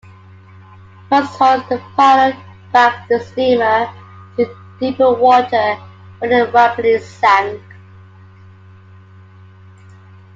Once 1.11 1.27
holed, 1.29 1.69
the 1.69 1.77
pilot 1.95 2.35
backed 2.71 3.07
the 3.07 3.19
steamer 3.19 3.87
into 4.35 4.51
deeper 4.79 5.13
water 5.13 5.75
where 6.17 6.31
it 6.47 6.51
rapidly 6.51 6.97
sank. 6.97 7.61